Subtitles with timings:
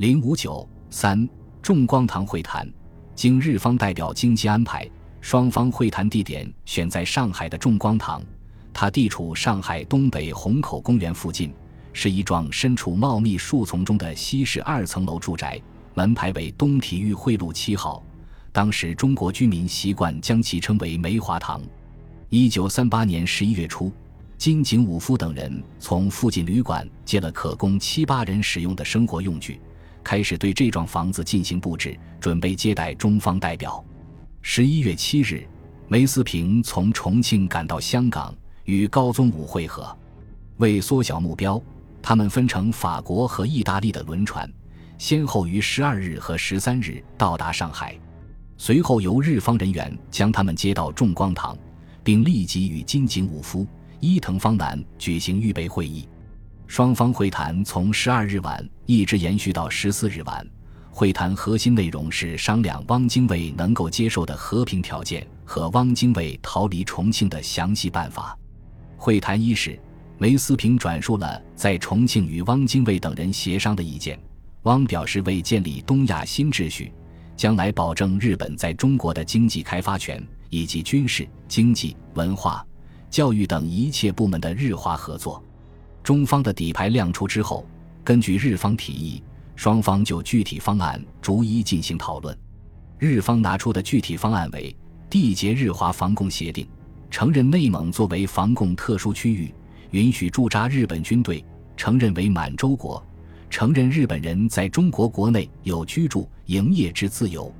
[0.00, 1.28] 零五九三
[1.60, 2.66] 众光堂会谈，
[3.14, 8.22] 经日方代表经济安排，双方会谈地点选在上海的众光堂，
[8.72, 11.52] 它地处上海东北虹口公园附近，
[11.92, 15.60] 是一幢身处茂密树丛中的西式二层楼住宅，
[15.92, 18.02] 门牌为东体育会路七号。
[18.52, 21.60] 当时中国居民习惯将其称为梅花堂。
[22.30, 23.92] 一九三八年十一月初，
[24.38, 29.60] 金井武夫等人从附近旅馆借了可供七八人使用的生活用具，
[30.10, 33.84] 开始对这幢房子进行布置，准备接待中方代表。
[34.42, 35.46] 十一月七日，
[35.86, 38.34] 梅思平从重庆赶到香港，
[38.64, 39.96] 与高宗武会合。
[40.56, 41.62] 为缩小目标，
[42.02, 44.52] 他们分成法国和意大利的轮船，
[44.98, 47.96] 先后于十二日和十三日到达上海。
[48.56, 51.56] 随后由日方人员将他们接到众光堂，
[52.02, 53.64] 并立即与金井武夫、
[54.00, 56.08] 伊藤芳男举行预备会议。
[56.70, 60.48] 双方会谈从十二日晚一直延续到十四日晚。
[60.88, 68.38] 会谈核心内容是商量汪精卫能够接受的和平条件和汪精卫逃离重庆的详细办法。
[68.96, 69.76] 会谈伊始，
[70.16, 74.16] 梅思平转述了在重庆与汪精卫等人协商的意见。
[74.62, 76.92] 汪表示为建立东亚新秩序。
[77.36, 82.64] 将来保证日本在中国的经济开发权，以及军事、经济、文化、
[83.10, 85.42] 教育等一切部门的日华合作。
[86.02, 87.66] 中方的底牌亮出之后，
[88.02, 89.22] 根据日方提议，
[89.56, 92.36] 双方就具体方案逐一进行讨论。
[92.98, 94.74] 日方拿出的具体方案为：
[95.10, 96.66] 缔结日华防共协定，
[97.10, 99.54] 承认内蒙作为防共特殊区域，
[99.90, 101.44] 允许驻扎日本军队，
[101.76, 103.02] 承认为满洲国。
[103.48, 107.52] 承认日本人在中国国内有居住、营业之自由，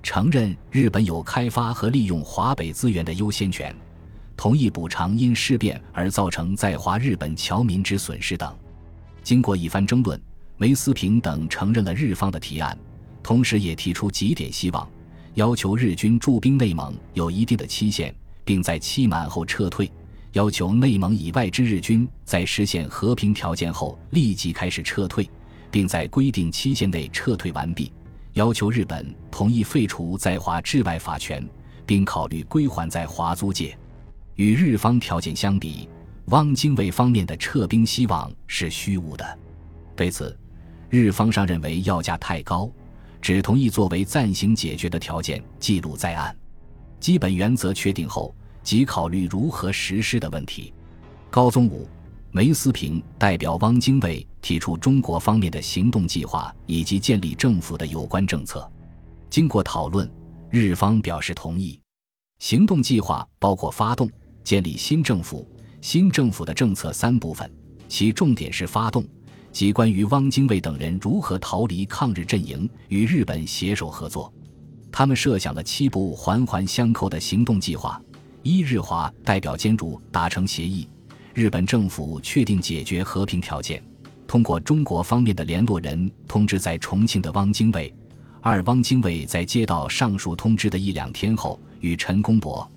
[0.00, 3.74] 承认日本有开发和利用华北资源的优先权，
[4.36, 8.54] 同意补偿因事变而造成在华日本侨民之损失等。
[9.22, 10.20] 经过一番争论，
[10.56, 12.76] 梅思平等承认了日方的提案，
[13.22, 14.88] 同时也提出几点希望，
[15.34, 19.90] 要求日军驻兵内蒙有一定的期限，并在期满后撤退。
[20.32, 25.30] 要求内蒙以外之日军在实现和平条件后立即开始撤退，
[25.70, 27.92] 并在规定期限内撤退完毕。
[28.32, 31.48] 要求日本同意废除在华治外法权，
[31.86, 33.78] 并考虑归还在华租界。
[34.36, 35.88] 与日方条件相比，
[36.26, 39.38] 汪精卫方面的撤兵希望是虚无的。
[39.96, 40.36] 对此，
[40.90, 42.70] 日方上认为要价太高，
[43.20, 46.36] 只同意作为暂行解决的条件记录在案。
[47.00, 48.34] 基本原则确定后。
[48.64, 50.72] 即考虑如何实施的问题。
[51.30, 51.86] 高宗武、
[52.30, 58.66] 梅思平代表汪精卫提出中国方面的行动计划以及建立政府的有关政策。
[59.28, 60.10] 经过讨论，
[60.48, 61.78] 日方表示同意。
[62.38, 64.10] 行动计划包括发动、
[64.44, 65.48] 建立新政府、
[65.80, 67.50] 新政府的政策三部分，
[67.88, 69.04] 其重点是发动，
[69.50, 74.32] 即关于汪精卫等人如何逃离抗日阵营，与日本携手合作。
[74.92, 78.00] 他们设想了七步环环相扣的行动计划。
[78.42, 80.86] 一日华代表监督达成协议，
[81.32, 83.82] 日本政府确定解决和平条件，
[84.26, 87.92] 通过中国方面的联络人通知在重庆的汪精卫。
[88.42, 92.70] 二汪精卫在接到上述通知的一两天后，与陈公博、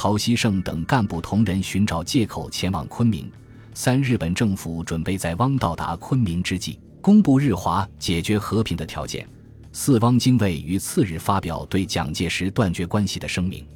[0.00, 3.28] 陶希圣等干部同仁寻找借口前往昆明。
[3.74, 9.28] 三日本政府准备在汪到达昆明之际，公布日华解决和平的条件。
[9.72, 13.66] 四汪精卫于次日发表对蒋介石断绝关系的声明。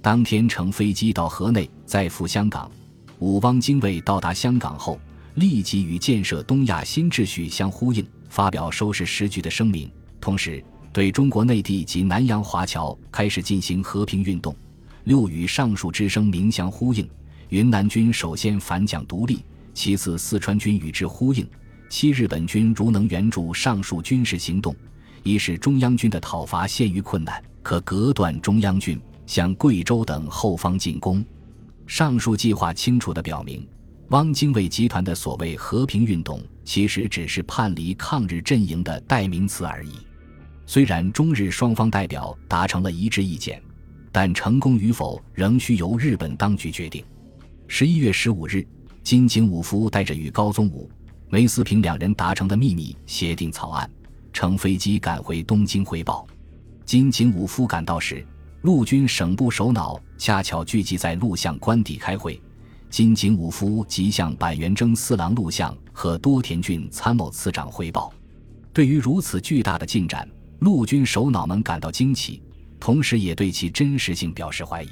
[0.00, 2.70] 当天乘飞机到河内，再赴香港。
[3.18, 5.00] 五汪精卫到达香港后，
[5.34, 9.90] 立即与建设东亚新秩序相呼应，发表收拾时局的声明，
[10.20, 10.62] 同时
[10.92, 14.54] 对中国内地及南洋华侨开始进行和平运动。
[15.06, 17.08] 六与上述之声明相呼应。
[17.50, 21.48] 云南军首先反蒋独立，其次四川军与之呼应。
[21.88, 24.74] 七日本军如能援助上述军事行动，
[25.22, 29.00] 一是中央军的讨伐陷于困难，可隔断中央军。
[29.26, 31.24] 向贵州等后方进攻，
[31.86, 33.66] 上述计划清楚地表明，
[34.10, 39.94] 汪精卫集团的所谓和平运动，其实只是叛离抗日阵营的代名词而已。
[40.64, 43.60] 虽然中日双方代表达成了一致意见，
[44.16, 47.04] 但成功与否仍需由日本当局决定。
[47.68, 48.66] 十一月十五日，
[49.02, 50.90] 金井武夫带着与高宗武、
[51.28, 53.90] 梅思平两人达成的秘密协定草案，
[54.32, 56.26] 乘飞机赶回东京汇报。
[56.86, 58.26] 金井武夫赶到时。
[58.62, 62.40] 陆军省部首脑恰巧聚集在录像官邸开会，
[62.88, 68.10] 金井武夫即向板垣征四郎录像和多田骏参谋次长汇报。
[68.72, 70.26] 对于如此巨大的进展，
[70.60, 72.42] 陆军首脑们感到惊奇，
[72.78, 74.90] 同时也对其真实性表示怀疑。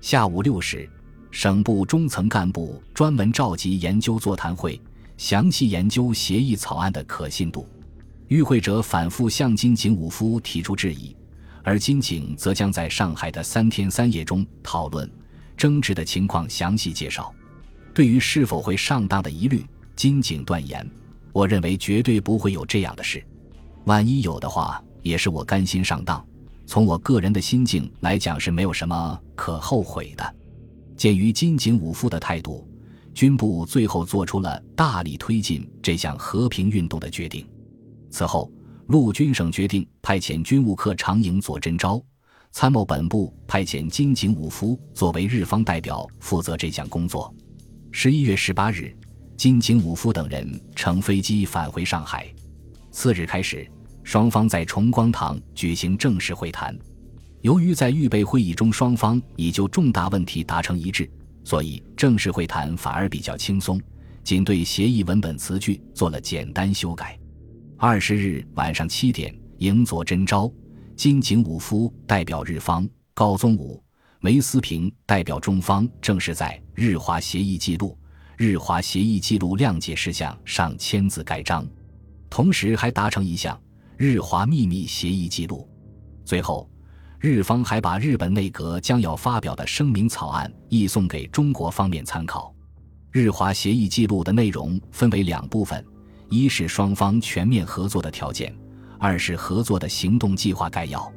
[0.00, 0.88] 下午六时，
[1.30, 4.80] 省部中层干部专门召集研究座谈会，
[5.16, 7.68] 详细研究协议草案的可信度。
[8.28, 11.14] 与会者反复向金井武夫提出质疑，
[11.62, 15.08] 而金井则将在上海的三天三夜中讨论
[15.56, 17.32] 争执的情况详细介绍。
[17.94, 19.64] 对于是否会上当的疑虑，
[19.94, 20.88] 金井断言
[21.32, 23.24] ：“我认为绝对不会有这样的事。
[23.84, 26.24] 万一有的话，也是我甘心上当。
[26.66, 30.34] 从我个人的心境来讲，是没有什么可后悔的。”
[30.96, 32.66] 鉴于金井武夫的态度，
[33.14, 37.46] 军部最后做出了大力推进这项和平运动的决定。
[38.10, 38.50] 此后，
[38.86, 42.02] 陆军省决定派遣军务科长营佐真昭，
[42.50, 47.32] 参谋本部派遣金井武夫作为日方代表负责这项工作。
[47.90, 48.96] 十一月十八日，
[49.36, 52.26] 金井武夫等人乘飞机返回上海。
[52.90, 53.70] 次日开始，
[54.06, 56.78] 双方在崇光堂举行正式会谈。
[57.40, 61.10] 由于在预备会议中双方已就重大问题达成一致，
[61.42, 63.82] 所以正式会谈反而比较轻松，
[64.22, 67.18] 仅对协议文本词句做了简单修改。
[67.76, 70.48] 二十日晚上七点，营佐真昭、
[70.94, 73.82] 金井武夫代表日方，高宗武、
[74.20, 77.98] 梅思平代表中方，正式在《日华协议记录》
[78.44, 81.66] 《日华协议记录谅解事项》上签字盖章，
[82.30, 83.56] 同时还达成一项
[83.98, 85.66] 《日华秘密协议记录》。
[86.26, 86.68] 最后，
[87.18, 92.54] 日方还把日本内阁将要发表的声明草案译送给中国方面参考。
[93.10, 95.82] 日华协议记录的内容分为两部分。
[96.28, 98.54] 一是双方全面合作的条件，
[98.98, 101.10] 二是合作的行动计划概要。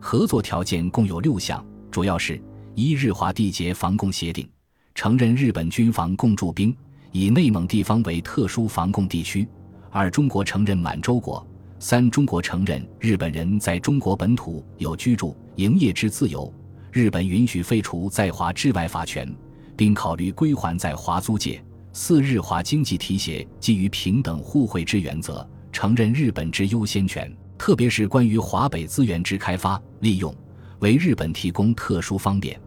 [0.00, 2.40] 合作条件共有六项，主要是：
[2.74, 4.48] 一、日华缔结防共协定，
[4.94, 6.74] 承认日本军防共驻兵，
[7.10, 9.44] 以内蒙地方为特殊防共地区；
[9.90, 11.44] 二、中国承认满洲国；
[11.86, 16.50] 三、中国承认日本人在中国本土有居住、营业之自由；
[16.90, 19.30] 日本允许废除在华治外法权，
[19.76, 21.62] 并考虑归还在华租界。
[21.92, 30.34] 四日华经济提携基于平等互惠之原则，承认日本之优先权，特别是关于华北资源之开发利用，
[30.78, 32.58] 为日本提供特殊方便。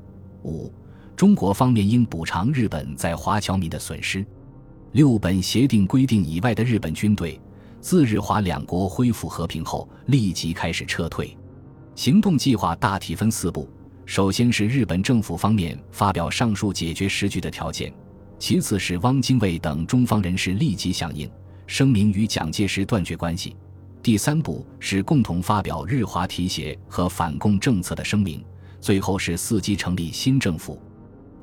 [0.44, 0.72] 五，
[1.16, 4.24] 中国方面应补偿日本在华侨民的损失。
[4.92, 7.42] 六本协定规定以外的日本军队，
[7.80, 11.38] 自日华两国恢复和平后，立即开始撤退。
[11.96, 13.70] 行动计划大体分四步：
[14.06, 17.94] 首先是日本政府方面发表上述解决时局的条件。
[18.40, 21.30] 其次是汪精卫等中方人士立即响应，
[21.66, 23.56] 声明与蒋介石断绝关系。
[24.04, 28.44] 第三步是共同发表日华提携和反共政策的声明。
[28.80, 30.80] 最后是伺机成立新政府。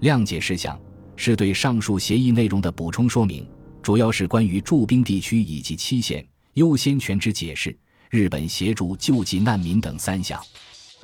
[0.01, 0.79] 谅解事项
[1.17, 3.45] 是对上述协议内容的补充说明，
[3.85, 7.77] 主要是关于驻兵地区以及期限、优先权之解释、
[8.09, 10.43] 日本协助救济难民等三项。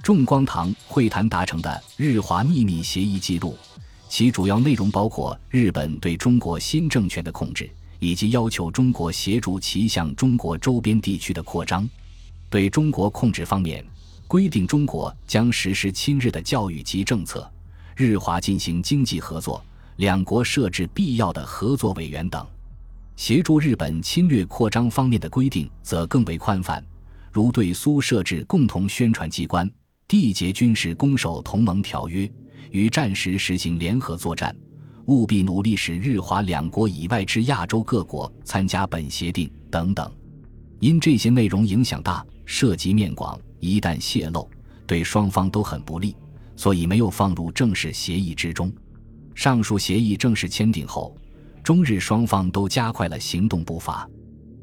[0.02, 3.54] 众光堂会谈达成的日华秘密协议记录。
[4.08, 11.86] 其主要内容包括日本对中国新政权的控制，以及要求中国协助其向中国周边地区的扩张。
[12.48, 13.84] 对中国控制方面，
[14.26, 17.46] 规定中国将实施亲日的教育及政策，
[17.94, 19.62] 日华进行经济合作，
[19.96, 22.48] 两国设置必要的合作委员等。
[23.20, 26.82] 协助日本侵略扩张方面的规定则更为宽泛，
[27.30, 29.70] 如对苏设置共同宣传机关，
[30.08, 32.26] 缔结军事攻守同盟条约。
[32.70, 34.56] 与战时实行联合作战，
[35.04, 40.10] 务必努力使日华两国以外之亚洲各国参加本协定等等。
[40.78, 44.48] 因这些内容影响大，涉及面广，一旦泄露，
[44.86, 46.16] 对双方都很不利，
[46.56, 48.72] 所以没有放入正式协议之中。
[49.34, 51.14] 上述协议正式签订后，
[51.62, 54.08] 中日双方都加快了行动步伐。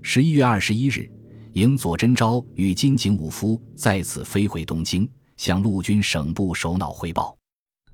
[0.02, 1.10] 十一月二十一日，
[1.54, 7.38] 营佐真昭与金井武夫再次飞回东京，向陆军省部首脑汇报。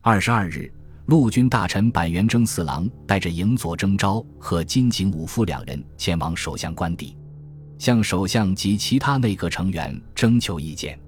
[0.01, 0.72] 二十二日，
[1.07, 7.15] 陆军大臣板垣征四郎带着营佐征昭和金井武夫两人前往首相官邸，
[7.77, 11.00] 向首相及其他内阁成员征求意见。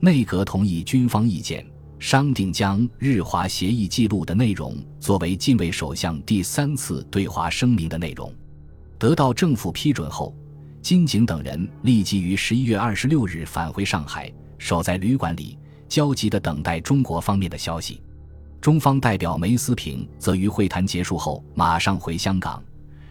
[0.00, 1.64] 内阁同意军方意见，
[2.02, 8.34] 商定将日华协议记录的内容作为近卫首相第三次对华声明的内容。
[8.98, 10.34] 得到政府批准后，
[10.82, 14.28] 金井等人立即于十一月二十六日返回上海，
[14.58, 15.56] 守在旅馆里，
[15.88, 18.02] 焦急地等待中国方面的消息。
[18.60, 22.60] 中方代表梅思平则于会谈结束后马上回香港，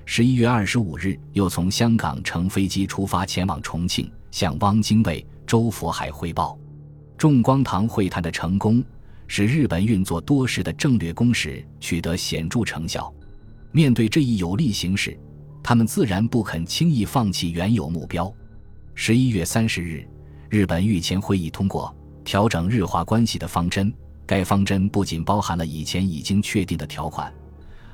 [0.04, 6.60] 十一月二十五日又从香港乘飞机出发前往重庆，向汪精卫、周佛海汇报。
[7.22, 8.84] 众光堂会谈的成功，
[9.28, 13.14] 使日本运作多时的战略攻势取得显著成效。
[13.72, 15.16] 面对这一有利形势，
[15.62, 18.34] 他们自然不肯轻易放弃原有目标。
[18.96, 20.04] 十一月三十日，
[20.50, 23.94] 日本御前会议通过调整日华关系的方针。
[24.26, 27.32] 该方针不仅包含了以前已经确定的条款，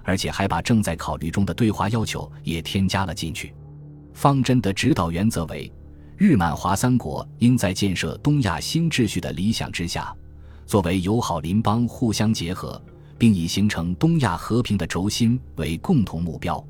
[0.04, 3.54] 而且还把正在考虑中的对华要求也添加了进去。
[4.14, 5.70] 方针的指导原则为：
[6.18, 10.12] 日满华三国应在建设东亚新秩序的理想之下，
[10.66, 12.82] 作为友好邻邦互相结合，
[13.20, 16.66] 并以形成东亚和平的轴心为共同目标。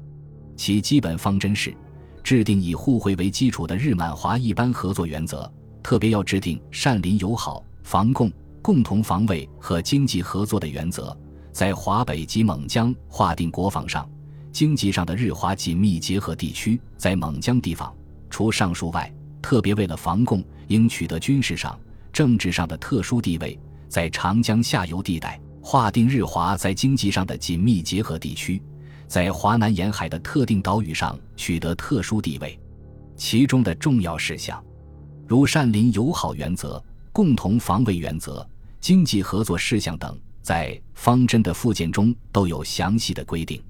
[0.58, 1.74] 其基本方针是
[2.22, 5.50] 制定以互惠为基础的日满华一般合作原则，
[5.82, 8.30] 特别要制定善邻友好、防共、
[8.62, 11.18] 共同防卫和经济合作的原则，
[11.54, 14.06] 在华北及蒙江划定国防上、
[14.52, 17.96] 经济上的日华紧密结合地区，在蒙江地方，
[18.30, 19.10] 除上述外。
[19.48, 21.80] 特别为了防共，应取得军事上、
[22.12, 28.62] 政治上的特殊地位，在长江下游地带划定日华在经济上的紧密结合地区，
[29.08, 32.60] 在华南沿海的特定岛屿上取得特殊地位。
[33.16, 34.62] 其中的重要事项，
[35.26, 38.46] 如善邻友好原则、共同防卫原则、
[38.82, 43.64] 经济合作事项等，在方针的附件中都有详细的规定。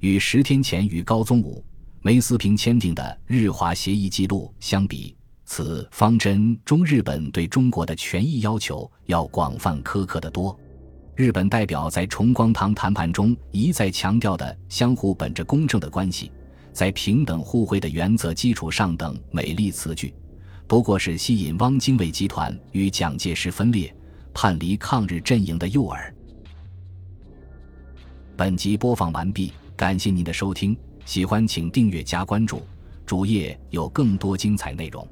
[0.00, 1.64] 与十天前与高宗武。
[2.04, 10.58] 梅思平签订的日华协议记录相比，此方针中日本对中国的权益要求要广泛苛刻得多。
[11.14, 16.32] 日本代表在重光堂谈判中一再强调的相互本着公正的关系，
[16.72, 20.12] 在平等互惠的原则基础上等美丽词句，
[20.66, 23.94] 不过是吸引汪精卫集团与蒋介石分裂、
[24.34, 26.12] 叛离抗日阵营的诱饵。
[28.36, 30.76] 本集播放完毕，感谢您的收听。
[31.04, 32.62] 喜欢请订阅加关注，
[33.04, 35.06] 主页有更多精彩内容。